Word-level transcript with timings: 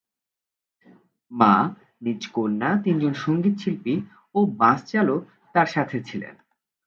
মা, 1.31 1.53
নিজ 2.01 2.21
কন্যা, 2.27 2.69
তিনজন 2.83 3.13
সঙ্গীতশিল্পী 3.15 3.93
ও 4.35 4.39
বাস 4.59 4.79
চালক 4.85 5.21
তাঁর 5.55 5.67
সাথে 5.67 5.97
ছিলেন। 6.03 6.33